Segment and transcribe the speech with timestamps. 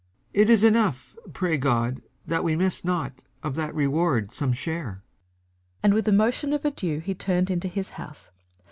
[0.33, 1.15] "It is enough.
[1.31, 5.03] Pray God that we miss not of that reward some share,"
[5.83, 8.31] and with a motion of adieu he turned into his house.